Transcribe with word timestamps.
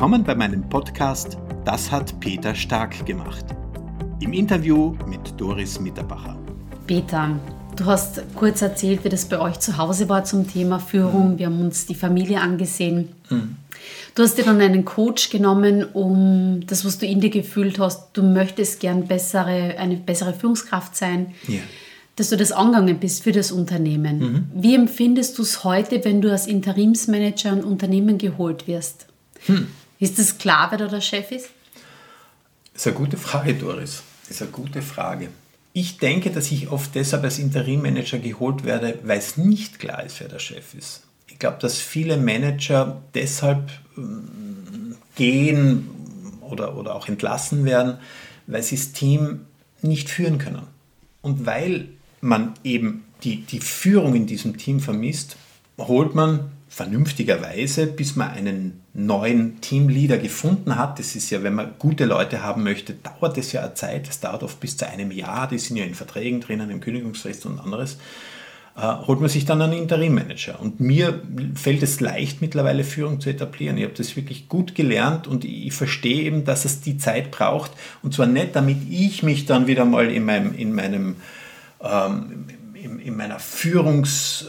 Willkommen 0.00 0.24
bei 0.24 0.34
meinem 0.34 0.66
Podcast 0.66 1.36
Das 1.66 1.92
hat 1.92 2.18
Peter 2.20 2.54
Stark 2.54 3.04
gemacht. 3.04 3.44
Im 4.20 4.32
Interview 4.32 4.96
mit 5.06 5.38
Doris 5.38 5.78
Mitterbacher. 5.78 6.38
Peter, 6.86 7.38
du 7.76 7.84
hast 7.84 8.22
kurz 8.34 8.62
erzählt, 8.62 9.04
wie 9.04 9.10
das 9.10 9.26
bei 9.26 9.38
euch 9.38 9.58
zu 9.58 9.76
Hause 9.76 10.08
war 10.08 10.24
zum 10.24 10.48
Thema 10.48 10.78
Führung. 10.78 11.38
Wir 11.38 11.48
haben 11.48 11.60
uns 11.60 11.84
die 11.84 11.94
Familie 11.94 12.40
angesehen. 12.40 13.10
Mhm. 13.28 13.56
Du 14.14 14.22
hast 14.22 14.38
dir 14.38 14.44
dann 14.44 14.58
einen 14.62 14.86
Coach 14.86 15.28
genommen, 15.28 15.84
um 15.92 16.62
das, 16.66 16.86
was 16.86 16.96
du 16.96 17.04
in 17.04 17.20
dir 17.20 17.28
gefühlt 17.28 17.78
hast, 17.78 18.16
du 18.16 18.22
möchtest 18.22 18.80
gern 18.80 19.06
bessere, 19.06 19.76
eine 19.76 19.96
bessere 19.96 20.32
Führungskraft 20.32 20.96
sein. 20.96 21.34
Ja 21.46 21.60
dass 22.16 22.28
du 22.28 22.36
das 22.36 22.52
angegangen 22.52 22.98
bist 22.98 23.22
für 23.22 23.32
das 23.32 23.50
Unternehmen. 23.50 24.18
Mhm. 24.18 24.62
Wie 24.62 24.74
empfindest 24.74 25.38
du 25.38 25.42
es 25.42 25.64
heute, 25.64 26.04
wenn 26.04 26.20
du 26.20 26.30
als 26.30 26.46
Interimsmanager 26.46 27.52
ein 27.52 27.64
Unternehmen 27.64 28.18
geholt 28.18 28.66
wirst? 28.66 29.06
Hm. 29.46 29.68
Ist 30.00 30.18
es 30.18 30.38
klar, 30.38 30.70
wer 30.70 30.78
da 30.78 30.88
der 30.88 31.02
Chef 31.02 31.30
ist? 31.30 31.50
Das 32.72 32.82
ist 32.82 32.86
eine 32.86 32.96
gute 32.96 33.18
Frage, 33.18 33.54
Doris. 33.54 34.02
Das 34.22 34.36
ist 34.36 34.42
eine 34.42 34.50
gute 34.50 34.80
Frage. 34.80 35.28
Ich 35.74 35.98
denke, 35.98 36.30
dass 36.30 36.50
ich 36.50 36.70
oft 36.70 36.94
deshalb 36.94 37.22
als 37.22 37.38
Interimmanager 37.38 38.18
geholt 38.18 38.64
werde, 38.64 38.98
weil 39.04 39.18
es 39.18 39.36
nicht 39.36 39.78
klar 39.78 40.02
ist, 40.02 40.18
wer 40.20 40.28
der 40.28 40.38
Chef 40.38 40.74
ist. 40.74 41.02
Ich 41.28 41.38
glaube, 41.38 41.58
dass 41.60 41.78
viele 41.78 42.16
Manager 42.16 43.02
deshalb 43.14 43.70
ähm, 43.96 44.96
gehen 45.14 45.90
oder, 46.40 46.76
oder 46.76 46.94
auch 46.94 47.06
entlassen 47.06 47.66
werden, 47.66 47.98
weil 48.46 48.62
sie 48.62 48.76
das 48.76 48.92
Team 48.92 49.46
nicht 49.82 50.08
führen 50.08 50.38
können. 50.38 50.66
Und 51.20 51.44
weil 51.44 51.88
man 52.22 52.54
eben 52.64 53.04
die, 53.22 53.42
die 53.42 53.60
Führung 53.60 54.14
in 54.14 54.26
diesem 54.26 54.56
Team 54.56 54.80
vermisst, 54.80 55.36
holt 55.78 56.14
man 56.14 56.50
vernünftigerweise, 56.72 57.88
bis 57.88 58.14
man 58.14 58.30
einen 58.30 58.82
neuen 58.94 59.60
Teamleader 59.60 60.18
gefunden 60.18 60.76
hat. 60.76 61.00
Das 61.00 61.16
ist 61.16 61.28
ja, 61.30 61.42
wenn 61.42 61.54
man 61.54 61.72
gute 61.80 62.04
Leute 62.04 62.44
haben 62.44 62.62
möchte, 62.62 62.94
dauert 62.94 63.36
es 63.38 63.50
ja 63.50 63.62
eine 63.62 63.74
Zeit. 63.74 64.06
Das 64.06 64.20
dauert 64.20 64.44
oft 64.44 64.60
bis 64.60 64.76
zu 64.76 64.88
einem 64.88 65.10
Jahr. 65.10 65.48
Die 65.48 65.58
sind 65.58 65.76
ja 65.76 65.84
in 65.84 65.96
Verträgen 65.96 66.40
drinnen, 66.40 66.70
im 66.70 66.80
Kündigungsfrist 66.80 67.44
und 67.44 67.58
anderes. 67.58 67.98
Äh, 68.76 68.82
holt 68.82 69.18
man 69.20 69.28
sich 69.28 69.44
dann 69.44 69.60
einen 69.60 69.72
Interimmanager. 69.72 70.60
Und 70.60 70.78
mir 70.78 71.20
fällt 71.56 71.82
es 71.82 71.98
leicht, 71.98 72.40
mittlerweile 72.40 72.84
Führung 72.84 73.20
zu 73.20 73.30
etablieren. 73.30 73.76
Ich 73.76 73.84
habe 73.84 73.94
das 73.94 74.14
wirklich 74.14 74.48
gut 74.48 74.76
gelernt 74.76 75.26
und 75.26 75.44
ich 75.44 75.72
verstehe 75.72 76.22
eben, 76.22 76.44
dass 76.44 76.64
es 76.64 76.80
die 76.80 76.98
Zeit 76.98 77.32
braucht. 77.32 77.72
Und 78.00 78.14
zwar 78.14 78.26
nicht, 78.26 78.54
damit 78.54 78.78
ich 78.88 79.24
mich 79.24 79.44
dann 79.44 79.66
wieder 79.66 79.84
mal 79.84 80.08
in 80.08 80.24
meinem, 80.24 80.54
in 80.54 80.72
meinem 80.72 81.16
ähm, 81.82 82.46
in, 82.74 83.00
in 83.00 83.16
meiner 83.16 83.40
Führungs 83.40 84.46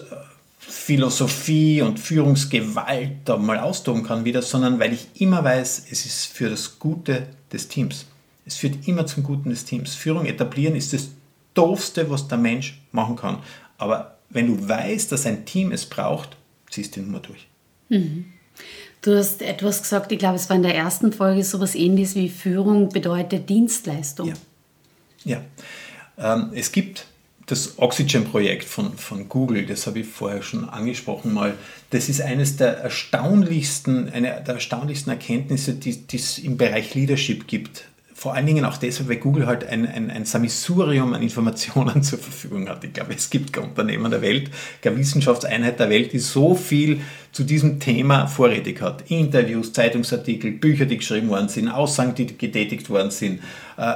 Philosophie 0.68 1.82
und 1.82 2.00
Führungsgewalt 2.00 3.12
da 3.26 3.38
mal 3.38 3.60
austoben 3.60 4.04
kann 4.04 4.26
wieder, 4.26 4.42
sondern 4.42 4.80
weil 4.80 4.94
ich 4.94 5.08
immer 5.16 5.44
weiß, 5.44 5.88
es 5.90 6.06
ist 6.06 6.26
für 6.28 6.50
das 6.50 6.80
Gute 6.80 7.28
des 7.52 7.68
Teams. 7.68 8.06
Es 8.46 8.58
führt 8.58 8.88
immer 8.88 9.06
zum 9.06 9.24
Guten 9.24 9.50
des 9.50 9.66
Teams. 9.66 9.96
Führung 9.96 10.26
etablieren 10.26 10.76
ist 10.76 10.94
das 10.94 11.10
Doofste, 11.54 12.10
was 12.10 12.28
der 12.28 12.38
Mensch 12.38 12.82
machen 12.92 13.16
kann. 13.16 13.40
Aber 13.78 14.18
wenn 14.30 14.48
du 14.48 14.68
weißt, 14.68 15.12
dass 15.12 15.26
ein 15.26 15.46
Team 15.46 15.72
es 15.72 15.86
braucht, 15.86 16.38
ziehst 16.70 16.96
du 16.96 17.02
die 17.02 17.06
Nummer 17.06 17.20
durch. 17.20 17.48
Mhm. 17.90 18.26
Du 19.02 19.18
hast 19.18 19.42
etwas 19.42 19.82
gesagt, 19.82 20.12
ich 20.12 20.20
glaube, 20.20 20.36
es 20.36 20.50
war 20.50 20.56
in 20.56 20.64
der 20.64 20.76
ersten 20.76 21.12
Folge 21.12 21.44
sowas 21.44 21.74
ähnliches 21.76 22.16
wie 22.16 22.30
Führung 22.30 22.90
bedeutet 22.90 23.50
Dienstleistung. 23.50 24.34
Ja, 25.26 25.42
ja. 26.18 26.36
Ähm, 26.36 26.52
es 26.54 26.72
gibt 26.72 27.08
das 27.52 27.78
Oxygen-Projekt 27.78 28.64
von, 28.64 28.98
von 28.98 29.28
Google, 29.28 29.66
das 29.66 29.86
habe 29.86 30.00
ich 30.00 30.08
vorher 30.08 30.42
schon 30.42 30.70
angesprochen 30.70 31.34
mal, 31.34 31.56
das 31.90 32.08
ist 32.08 32.22
eines 32.22 32.56
der 32.56 32.78
erstaunlichsten, 32.78 34.10
eine 34.10 34.42
der 34.46 34.56
erstaunlichsten 34.56 35.12
Erkenntnisse, 35.12 35.74
die, 35.74 36.08
die 36.08 36.16
es 36.16 36.38
im 36.38 36.56
Bereich 36.56 36.96
Leadership 36.96 37.48
gibt. 37.48 37.86
Vor 38.14 38.36
allen 38.36 38.46
Dingen 38.46 38.64
auch 38.66 38.78
deshalb, 38.78 39.10
weil 39.10 39.18
Google 39.18 39.48
halt 39.48 39.68
ein, 39.68 39.86
ein, 39.86 40.12
ein 40.12 40.26
Sammelsurium 40.26 41.14
an 41.14 41.24
Informationen 41.24 42.04
zur 42.04 42.20
Verfügung 42.20 42.70
hat. 42.70 42.84
Ich 42.84 42.94
glaube, 42.94 43.14
es 43.16 43.30
gibt 43.30 43.52
kein 43.52 43.66
Unternehmen 43.66 44.10
der 44.10 44.22
Welt, 44.22 44.50
keine 44.82 44.98
Wissenschaftseinheit 44.98 45.80
der 45.80 45.90
Welt, 45.90 46.14
die 46.14 46.20
so 46.20 46.56
viel 46.56 47.02
zu 47.34 47.44
diesem 47.44 47.80
Thema 47.80 48.28
vorrätig 48.28 48.82
hat. 48.82 49.10
Interviews, 49.10 49.74
Zeitungsartikel, 49.74 50.52
Bücher, 50.52 50.86
die 50.86 50.98
geschrieben 50.98 51.30
worden 51.30 51.50
sind, 51.50 51.68
Aussagen, 51.68 52.16
die 52.16 52.28
getätigt 52.38 52.90
worden 52.90 53.12
sind, 53.12 53.42
äh, 53.78 53.96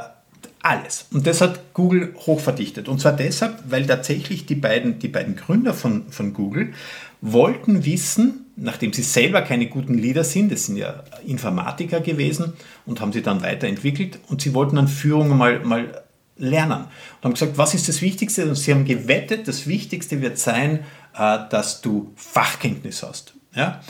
alles. 0.65 1.05
Und 1.11 1.27
das 1.27 1.41
hat 1.41 1.73
Google 1.73 2.13
hochverdichtet. 2.25 2.87
Und 2.87 2.99
zwar 2.99 3.13
deshalb, 3.13 3.63
weil 3.69 3.85
tatsächlich 3.85 4.45
die 4.45 4.55
beiden, 4.55 4.99
die 4.99 5.07
beiden 5.07 5.35
Gründer 5.35 5.73
von, 5.73 6.09
von 6.09 6.33
Google 6.33 6.73
wollten 7.21 7.85
wissen, 7.85 8.45
nachdem 8.55 8.91
sie 8.91 9.03
selber 9.03 9.41
keine 9.41 9.67
guten 9.67 9.95
Leader 9.95 10.23
sind, 10.23 10.51
das 10.51 10.65
sind 10.65 10.77
ja 10.77 11.03
Informatiker 11.25 11.99
gewesen 11.99 12.53
und 12.85 12.99
haben 12.99 13.13
sie 13.13 13.21
dann 13.21 13.43
weiterentwickelt 13.43 14.19
und 14.27 14.41
sie 14.41 14.53
wollten 14.53 14.75
dann 14.77 14.87
Führung 14.87 15.29
mal, 15.37 15.59
mal 15.59 16.03
lernen. 16.37 16.85
Und 17.17 17.23
haben 17.23 17.33
gesagt, 17.33 17.57
was 17.57 17.73
ist 17.73 17.87
das 17.87 18.01
Wichtigste? 18.01 18.47
Und 18.47 18.55
sie 18.55 18.73
haben 18.73 18.85
gewettet, 18.85 19.47
das 19.47 19.67
Wichtigste 19.67 20.21
wird 20.21 20.37
sein, 20.37 20.79
äh, 21.15 21.39
dass 21.49 21.81
du 21.81 22.11
Fachkenntnis 22.15 23.03
hast. 23.03 23.33
Ja? 23.53 23.81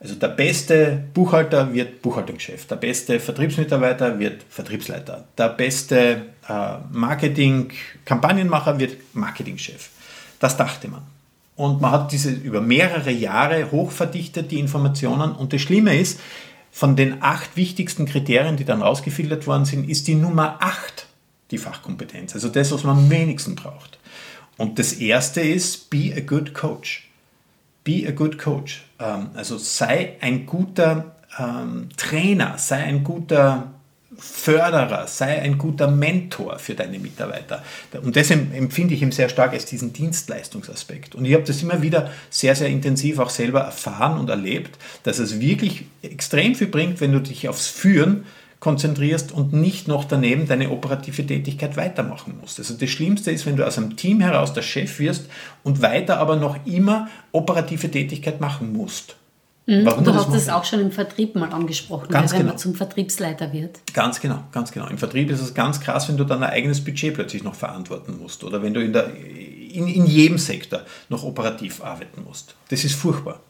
Also 0.00 0.14
der 0.14 0.28
beste 0.28 1.04
Buchhalter 1.12 1.74
wird 1.74 2.00
Buchhaltungschef, 2.00 2.66
der 2.66 2.76
beste 2.76 3.20
Vertriebsmitarbeiter 3.20 4.18
wird 4.18 4.42
Vertriebsleiter, 4.48 5.28
der 5.36 5.50
beste 5.50 6.22
äh, 6.48 6.76
Marketing-Kampagnenmacher 6.90 8.78
wird 8.78 8.96
Marketingchef. 9.12 9.90
Das 10.38 10.56
dachte 10.56 10.88
man. 10.88 11.02
Und 11.54 11.82
man 11.82 11.90
hat 11.90 12.12
diese 12.12 12.30
über 12.30 12.62
mehrere 12.62 13.10
Jahre 13.10 13.70
hochverdichtet, 13.70 14.50
die 14.50 14.58
Informationen. 14.58 15.32
Und 15.32 15.52
das 15.52 15.60
Schlimme 15.60 15.94
ist, 16.00 16.18
von 16.70 16.96
den 16.96 17.22
acht 17.22 17.54
wichtigsten 17.56 18.06
Kriterien, 18.06 18.56
die 18.56 18.64
dann 18.64 18.80
rausgefiltert 18.80 19.46
worden 19.46 19.66
sind, 19.66 19.86
ist 19.86 20.08
die 20.08 20.14
Nummer 20.14 20.56
acht 20.60 21.06
die 21.50 21.58
Fachkompetenz. 21.58 22.34
Also 22.34 22.48
das, 22.48 22.72
was 22.72 22.84
man 22.84 22.96
am 22.96 23.10
wenigsten 23.10 23.56
braucht. 23.56 23.98
Und 24.56 24.78
das 24.78 24.94
erste 24.94 25.40
ist, 25.42 25.90
be 25.90 26.14
a 26.16 26.20
good 26.20 26.54
coach 26.54 27.09
be 27.84 28.06
a 28.06 28.10
good 28.10 28.38
coach. 28.38 28.82
Ähm, 28.98 29.30
also 29.34 29.58
sei 29.58 30.16
ein 30.20 30.46
guter 30.46 31.16
ähm, 31.38 31.88
Trainer, 31.96 32.58
sei 32.58 32.78
ein 32.84 33.04
guter 33.04 33.68
Förderer, 34.18 35.06
sei 35.06 35.40
ein 35.40 35.56
guter 35.56 35.90
Mentor 35.90 36.58
für 36.58 36.74
deine 36.74 36.98
Mitarbeiter. 36.98 37.62
Und 38.02 38.16
das 38.16 38.30
empfinde 38.30 38.92
ich 38.92 39.02
eben 39.02 39.12
sehr 39.12 39.28
stark 39.28 39.52
als 39.52 39.64
diesen 39.64 39.92
Dienstleistungsaspekt. 39.92 41.14
Und 41.14 41.24
ich 41.24 41.32
habe 41.32 41.44
das 41.44 41.62
immer 41.62 41.80
wieder 41.80 42.10
sehr, 42.28 42.54
sehr 42.54 42.68
intensiv 42.68 43.18
auch 43.18 43.30
selber 43.30 43.60
erfahren 43.60 44.18
und 44.18 44.28
erlebt, 44.28 44.78
dass 45.04 45.18
es 45.18 45.40
wirklich 45.40 45.84
extrem 46.02 46.54
viel 46.54 46.66
bringt, 46.66 47.00
wenn 47.00 47.12
du 47.12 47.20
dich 47.20 47.48
aufs 47.48 47.68
Führen 47.68 48.26
konzentrierst 48.60 49.32
und 49.32 49.54
nicht 49.54 49.88
noch 49.88 50.04
daneben 50.04 50.46
deine 50.46 50.70
operative 50.70 51.26
Tätigkeit 51.26 51.76
weitermachen 51.76 52.38
musst. 52.40 52.58
Also 52.58 52.74
das 52.74 52.90
Schlimmste 52.90 53.30
ist, 53.30 53.46
wenn 53.46 53.56
du 53.56 53.66
aus 53.66 53.78
einem 53.78 53.96
Team 53.96 54.20
heraus 54.20 54.52
der 54.52 54.62
Chef 54.62 54.98
wirst 54.98 55.26
und 55.64 55.82
weiter 55.82 56.18
aber 56.18 56.36
noch 56.36 56.58
immer 56.66 57.08
operative 57.32 57.90
Tätigkeit 57.90 58.40
machen 58.40 58.72
musst. 58.72 59.16
Mhm. 59.66 59.86
Warum 59.86 60.04
du 60.04 60.14
hast 60.14 60.26
das, 60.26 60.46
das 60.46 60.48
auch 60.50 60.64
schon 60.64 60.80
im 60.80 60.90
Vertrieb 60.90 61.36
mal 61.36 61.52
angesprochen, 61.52 62.08
ganz 62.10 62.32
wenn 62.32 62.40
genau. 62.40 62.50
man 62.50 62.58
zum 62.58 62.74
Vertriebsleiter 62.74 63.52
wird. 63.52 63.80
Ganz 63.94 64.20
genau, 64.20 64.44
ganz 64.52 64.72
genau. 64.72 64.88
Im 64.88 64.98
Vertrieb 64.98 65.30
ist 65.30 65.40
es 65.40 65.54
ganz 65.54 65.80
krass, 65.80 66.08
wenn 66.08 66.16
du 66.16 66.24
dann 66.24 66.42
ein 66.42 66.50
eigenes 66.50 66.84
Budget 66.84 67.14
plötzlich 67.14 67.42
noch 67.42 67.54
verantworten 67.54 68.18
musst 68.20 68.44
oder 68.44 68.62
wenn 68.62 68.74
du 68.74 68.82
in, 68.82 68.92
der, 68.92 69.14
in, 69.14 69.86
in 69.86 70.06
jedem 70.06 70.38
Sektor 70.38 70.82
noch 71.08 71.24
operativ 71.24 71.82
arbeiten 71.82 72.24
musst. 72.24 72.56
Das 72.68 72.84
ist 72.84 72.94
furchtbar. 72.94 73.40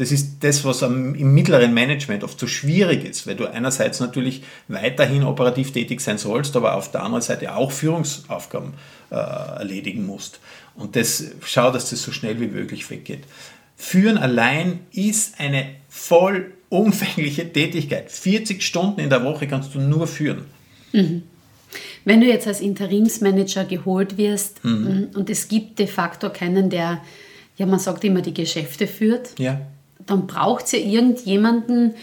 Das 0.00 0.12
ist 0.12 0.38
das, 0.40 0.64
was 0.64 0.82
am, 0.82 1.14
im 1.14 1.34
mittleren 1.34 1.74
Management 1.74 2.24
oft 2.24 2.40
so 2.40 2.46
schwierig 2.46 3.04
ist, 3.04 3.26
weil 3.26 3.34
du 3.34 3.44
einerseits 3.44 4.00
natürlich 4.00 4.42
weiterhin 4.66 5.24
operativ 5.24 5.72
tätig 5.72 6.00
sein 6.00 6.16
sollst, 6.16 6.56
aber 6.56 6.74
auf 6.76 6.90
der 6.90 7.02
anderen 7.02 7.20
Seite 7.20 7.54
auch 7.54 7.70
Führungsaufgaben 7.70 8.72
äh, 9.10 9.14
erledigen 9.14 10.06
musst. 10.06 10.40
Und 10.74 10.96
das, 10.96 11.22
schau, 11.44 11.70
dass 11.70 11.90
das 11.90 12.00
so 12.00 12.12
schnell 12.12 12.40
wie 12.40 12.46
möglich 12.46 12.88
weggeht. 12.88 13.24
Führen 13.76 14.16
allein 14.16 14.80
ist 14.90 15.38
eine 15.38 15.66
vollumfängliche 15.90 17.52
Tätigkeit. 17.52 18.10
40 18.10 18.62
Stunden 18.62 19.00
in 19.00 19.10
der 19.10 19.22
Woche 19.22 19.46
kannst 19.48 19.74
du 19.74 19.80
nur 19.80 20.06
führen. 20.06 20.46
Mhm. 20.94 21.24
Wenn 22.06 22.22
du 22.22 22.26
jetzt 22.26 22.46
als 22.46 22.62
Interimsmanager 22.62 23.66
geholt 23.66 24.16
wirst 24.16 24.64
mhm. 24.64 25.08
und 25.14 25.28
es 25.28 25.48
gibt 25.48 25.78
de 25.78 25.86
facto 25.86 26.30
keinen, 26.30 26.70
der, 26.70 27.02
ja, 27.58 27.66
man 27.66 27.78
sagt 27.78 28.02
immer, 28.04 28.22
die 28.22 28.32
Geschäfte 28.32 28.86
führt. 28.86 29.38
Ja 29.38 29.60
dann 30.06 30.26
braucht 30.26 30.66
es 30.66 30.72
ja 30.72 30.78
irgendjemanden, 30.78 31.94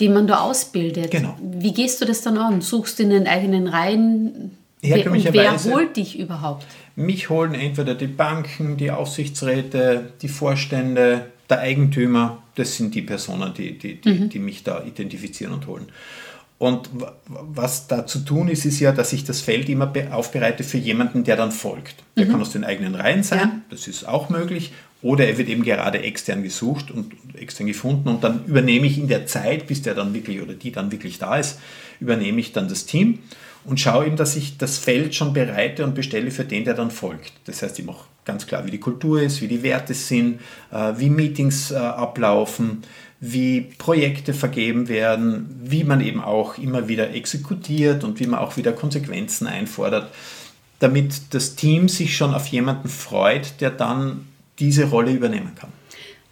den 0.00 0.14
man 0.14 0.26
da 0.26 0.40
ausbildet. 0.40 1.10
Genau. 1.10 1.36
Wie 1.40 1.72
gehst 1.72 2.00
du 2.00 2.04
das 2.04 2.22
dann 2.22 2.38
an? 2.38 2.60
Suchst 2.60 2.98
du 2.98 3.04
in 3.04 3.10
den 3.10 3.26
eigenen 3.26 3.68
Reihen? 3.68 4.56
Wer, 4.80 5.10
und 5.10 5.32
wer 5.32 5.64
holt 5.64 5.96
dich 5.96 6.18
überhaupt? 6.18 6.66
Mich 6.96 7.30
holen 7.30 7.54
entweder 7.54 7.94
die 7.94 8.08
Banken, 8.08 8.76
die 8.76 8.90
Aufsichtsräte, 8.90 10.12
die 10.20 10.28
Vorstände, 10.28 11.26
der 11.48 11.60
Eigentümer. 11.60 12.42
Das 12.56 12.76
sind 12.76 12.94
die 12.94 13.02
Personen, 13.02 13.54
die, 13.54 13.78
die, 13.78 14.00
die, 14.00 14.08
mhm. 14.08 14.28
die 14.28 14.38
mich 14.38 14.64
da 14.64 14.82
identifizieren 14.82 15.54
und 15.54 15.66
holen. 15.66 15.86
Und 16.58 16.90
was 17.26 17.88
da 17.88 18.06
zu 18.06 18.20
tun 18.20 18.48
ist, 18.48 18.64
ist 18.64 18.78
ja, 18.78 18.92
dass 18.92 19.12
ich 19.12 19.24
das 19.24 19.40
Feld 19.40 19.68
immer 19.68 19.92
aufbereite 20.12 20.62
für 20.62 20.78
jemanden, 20.78 21.24
der 21.24 21.36
dann 21.36 21.50
folgt. 21.50 21.96
Der 22.16 22.26
mhm. 22.26 22.30
kann 22.30 22.40
aus 22.40 22.50
den 22.50 22.64
eigenen 22.64 22.94
Reihen 22.94 23.22
sein, 23.22 23.38
ja. 23.38 23.60
das 23.70 23.88
ist 23.88 24.06
auch 24.06 24.28
möglich, 24.28 24.72
oder 25.02 25.26
er 25.26 25.36
wird 25.36 25.48
eben 25.48 25.64
gerade 25.64 26.02
extern 26.02 26.42
gesucht 26.42 26.90
und 26.90 27.12
extern 27.34 27.66
gefunden 27.66 28.08
und 28.08 28.24
dann 28.24 28.44
übernehme 28.46 28.86
ich 28.86 28.98
in 28.98 29.08
der 29.08 29.26
Zeit, 29.26 29.66
bis 29.66 29.82
der 29.82 29.94
dann 29.94 30.14
wirklich 30.14 30.40
oder 30.40 30.54
die 30.54 30.72
dann 30.72 30.92
wirklich 30.92 31.18
da 31.18 31.36
ist, 31.36 31.58
übernehme 32.00 32.40
ich 32.40 32.52
dann 32.52 32.68
das 32.68 32.86
Team 32.86 33.18
und 33.64 33.80
schaue 33.80 34.06
eben, 34.06 34.16
dass 34.16 34.36
ich 34.36 34.58
das 34.58 34.78
Feld 34.78 35.14
schon 35.14 35.32
bereite 35.32 35.84
und 35.84 35.94
bestelle 35.94 36.30
für 36.30 36.44
den, 36.44 36.64
der 36.64 36.74
dann 36.74 36.90
folgt. 36.90 37.32
Das 37.44 37.62
heißt, 37.62 37.78
ich 37.78 37.84
mache 37.84 38.06
ganz 38.24 38.46
klar, 38.46 38.66
wie 38.66 38.70
die 38.70 38.80
Kultur 38.80 39.20
ist, 39.20 39.40
wie 39.40 39.48
die 39.48 39.62
Werte 39.62 39.94
sind, 39.94 40.40
äh, 40.70 40.92
wie 40.96 41.10
Meetings 41.10 41.70
äh, 41.70 41.76
ablaufen, 41.76 42.82
wie 43.20 43.60
Projekte 43.78 44.34
vergeben 44.34 44.88
werden, 44.88 45.60
wie 45.62 45.84
man 45.84 46.00
eben 46.00 46.20
auch 46.20 46.58
immer 46.58 46.88
wieder 46.88 47.14
exekutiert 47.14 48.02
und 48.02 48.18
wie 48.18 48.26
man 48.26 48.40
auch 48.40 48.56
wieder 48.56 48.72
Konsequenzen 48.72 49.46
einfordert, 49.46 50.12
damit 50.80 51.14
das 51.30 51.54
Team 51.54 51.88
sich 51.88 52.16
schon 52.16 52.34
auf 52.34 52.48
jemanden 52.48 52.88
freut, 52.88 53.60
der 53.60 53.70
dann 53.70 54.26
diese 54.62 54.84
Rolle 54.84 55.10
übernehmen 55.12 55.52
kann. 55.54 55.70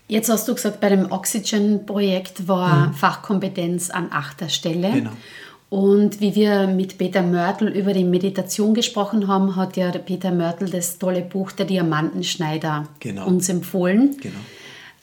Jetzt 0.07 0.29
hast 0.29 0.49
du 0.49 0.55
gesagt, 0.55 0.81
bei 0.81 0.89
dem 0.89 1.11
Oxygen-Projekt 1.11 2.49
war 2.49 2.89
mhm. 2.89 2.95
Fachkompetenz 2.95 3.91
an 3.91 4.09
achter 4.11 4.49
Stelle. 4.49 4.91
Genau. 4.93 5.11
Und 5.69 6.21
wie 6.21 6.35
wir 6.35 6.67
mit 6.67 6.99
Peter 6.99 7.23
Mörtel 7.23 7.69
über 7.69 7.93
die 7.93 8.05
Meditation 8.05 8.75
gesprochen 8.75 9.29
haben, 9.29 9.55
hat 9.55 9.77
ja 9.77 9.91
Peter 9.93 10.33
Mörtel 10.33 10.69
das 10.69 10.99
tolle 10.99 11.23
Buch 11.23 11.53
Der 11.53 11.67
Diamantenschneider 11.67 12.89
genau. 12.99 13.27
uns 13.27 13.49
empfohlen. 13.49 14.17
Genau. 14.21 14.35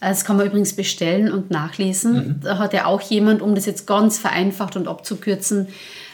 Das 0.01 0.25
kann 0.25 0.37
man 0.37 0.47
übrigens 0.47 0.75
bestellen 0.75 1.31
und 1.31 1.51
nachlesen. 1.51 2.13
Mhm. 2.13 2.39
Da 2.43 2.57
hat 2.57 2.73
ja 2.73 2.85
auch 2.85 3.01
jemand, 3.01 3.41
um 3.41 3.55
das 3.55 3.65
jetzt 3.65 3.87
ganz 3.87 4.17
vereinfacht 4.17 4.75
und 4.75 4.87
abzukürzen, 4.87 5.67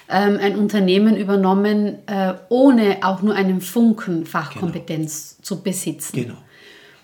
ähm, 0.10 0.38
ein 0.39 0.56
Unternehmen 0.56 1.18
übernommen, 1.18 1.95
äh, 2.06 2.33
ohne 2.50 2.98
auch 3.01 3.24
nur 3.24 3.36
einen 3.36 3.60
Funken 3.60 4.25
Fachkompetenz 4.25 5.36
genau. 5.38 5.45
zu 5.45 5.63
besitzen. 5.63 6.15
Genau. 6.15 6.36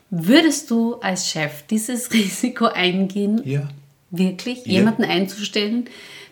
Würdest 0.10 0.72
du 0.72 0.96
als 0.96 1.30
Chef 1.30 1.64
dieses 1.70 2.12
Risiko 2.14 2.66
eingehen? 2.66 3.42
Ja. 3.46 3.70
Wirklich? 4.12 4.66
Ja. 4.66 4.74
Jemanden 4.74 5.04
einzustellen, 5.04 5.86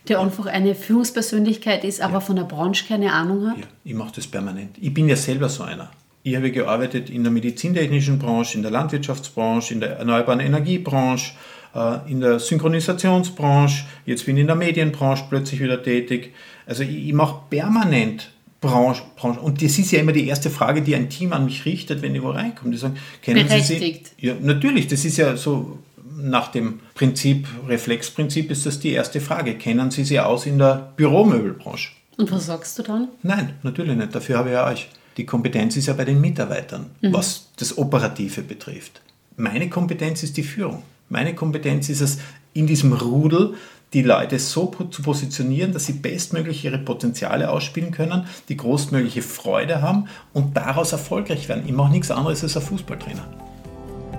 der 0.07 0.19
einfach 0.19 0.45
eine 0.47 0.73
Führungspersönlichkeit 0.73 1.83
ist, 1.83 2.01
aber 2.01 2.15
ja. 2.15 2.19
von 2.21 2.35
der 2.35 2.43
Branche 2.43 2.85
keine 2.87 3.13
Ahnung 3.13 3.49
hat? 3.49 3.57
Ja, 3.57 3.65
ich 3.83 3.93
mache 3.93 4.13
das 4.15 4.27
permanent. 4.27 4.77
Ich 4.79 4.93
bin 4.93 5.07
ja 5.09 5.15
selber 5.15 5.49
so 5.49 5.63
einer. 5.63 5.91
Ich 6.23 6.35
habe 6.35 6.51
gearbeitet 6.51 7.09
in 7.09 7.23
der 7.23 7.31
medizintechnischen 7.31 8.19
Branche, 8.19 8.57
in 8.57 8.61
der 8.61 8.71
Landwirtschaftsbranche, 8.71 9.73
in 9.73 9.79
der 9.79 9.97
erneuerbaren 9.97 10.39
Energiebranche, 10.39 11.33
äh, 11.73 12.11
in 12.11 12.19
der 12.19 12.39
Synchronisationsbranche, 12.39 13.85
jetzt 14.05 14.25
bin 14.25 14.37
ich 14.37 14.41
in 14.41 14.47
der 14.47 14.55
Medienbranche 14.55 15.25
plötzlich 15.29 15.61
wieder 15.61 15.81
tätig. 15.81 16.33
Also 16.65 16.83
ich, 16.83 17.07
ich 17.07 17.13
mache 17.13 17.41
permanent 17.49 18.31
Branche, 18.61 19.03
Branche. 19.15 19.39
Und 19.39 19.61
das 19.61 19.77
ist 19.77 19.91
ja 19.91 19.99
immer 19.99 20.13
die 20.13 20.27
erste 20.27 20.49
Frage, 20.49 20.81
die 20.81 20.95
ein 20.95 21.09
Team 21.09 21.33
an 21.33 21.45
mich 21.45 21.65
richtet, 21.65 22.01
wenn 22.01 22.15
ich 22.15 22.23
wo 22.23 22.29
reinkomme. 22.29 22.71
Die 22.71 22.77
sagen, 22.77 22.97
kennen 23.21 23.47
Berechtigt. 23.47 24.07
Sie 24.07 24.13
sie? 24.21 24.27
Ja, 24.27 24.35
natürlich, 24.41 24.87
das 24.87 25.05
ist 25.05 25.17
ja 25.17 25.37
so 25.37 25.79
nach 26.17 26.51
dem 26.51 26.79
Prinzip, 26.95 27.47
Reflexprinzip 27.67 28.49
ist 28.49 28.65
das 28.65 28.79
die 28.79 28.91
erste 28.91 29.21
Frage. 29.21 29.55
Kennen 29.55 29.91
Sie 29.91 30.03
sie 30.03 30.19
aus 30.19 30.45
in 30.45 30.57
der 30.57 30.91
Büromöbelbranche? 30.95 31.91
Und 32.17 32.31
was 32.31 32.47
sagst 32.47 32.79
du 32.79 32.83
dann? 32.83 33.09
Nein, 33.21 33.53
natürlich 33.61 33.95
nicht. 33.95 34.15
Dafür 34.15 34.39
habe 34.39 34.49
ich 34.49 34.53
ja 34.53 34.67
euch. 34.67 34.89
Die 35.17 35.25
Kompetenz 35.25 35.77
ist 35.77 35.87
ja 35.87 35.93
bei 35.93 36.05
den 36.05 36.19
Mitarbeitern, 36.19 36.87
mhm. 37.01 37.13
was 37.13 37.49
das 37.57 37.77
Operative 37.77 38.41
betrifft. 38.41 39.01
Meine 39.35 39.69
Kompetenz 39.69 40.23
ist 40.23 40.37
die 40.37 40.43
Führung. 40.43 40.83
Meine 41.09 41.35
Kompetenz 41.35 41.89
ist 41.89 42.01
es, 42.01 42.19
in 42.53 42.67
diesem 42.67 42.91
Rudel 42.93 43.53
die 43.93 44.01
Leute 44.01 44.39
so 44.39 44.65
zu 44.65 45.01
positionieren, 45.01 45.71
dass 45.71 45.85
sie 45.85 45.93
bestmöglich 45.93 46.65
ihre 46.65 46.77
Potenziale 46.77 47.49
ausspielen 47.49 47.91
können, 47.91 48.25
die 48.49 48.57
größtmögliche 48.57 49.21
Freude 49.21 49.81
haben 49.81 50.09
und 50.33 50.57
daraus 50.57 50.91
erfolgreich 50.91 51.47
werden. 51.47 51.63
Ich 51.65 51.71
mache 51.71 51.91
nichts 51.91 52.11
anderes 52.11 52.43
als 52.43 52.57
ein 52.57 52.63
Fußballtrainer. 52.63 53.25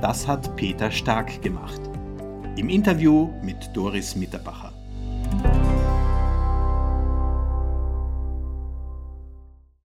Das 0.00 0.26
hat 0.26 0.56
Peter 0.56 0.90
Stark 0.90 1.43
gemacht. 1.43 1.81
Im 2.56 2.70
Interview 2.70 3.31
mit 3.43 3.56
Doris 3.75 4.17
Mitterbacher. 4.17 4.68